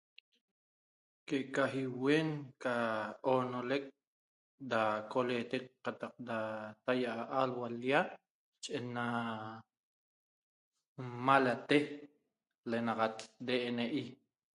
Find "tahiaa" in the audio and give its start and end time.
6.85-7.25